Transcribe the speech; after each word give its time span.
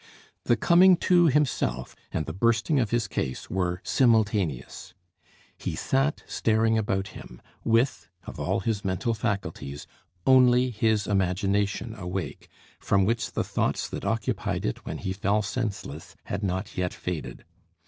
The 0.45 0.55
coming 0.57 0.97
to 0.97 1.27
himself 1.27 1.95
and 2.11 2.25
the 2.25 2.33
bursting 2.33 2.79
of 2.79 2.89
his 2.89 3.07
case 3.07 3.51
were 3.51 3.81
simultaneous. 3.83 4.95
He 5.59 5.75
sat 5.75 6.23
staring 6.25 6.75
about 6.75 7.09
him, 7.09 7.39
with, 7.63 8.09
of 8.25 8.39
all 8.39 8.61
his 8.61 8.83
mental 8.83 9.13
faculties, 9.13 9.85
only 10.25 10.71
his 10.71 11.05
imagination 11.05 11.93
awake, 11.93 12.49
from 12.79 13.05
which 13.05 13.33
the 13.33 13.43
thoughts 13.43 13.87
that 13.89 14.03
occupied 14.03 14.65
it 14.65 14.87
when 14.87 14.97
he 14.97 15.13
fell 15.13 15.43
senseless 15.43 16.15
had 16.23 16.41
not 16.41 16.75
yet 16.75 16.95
faded. 16.95 17.45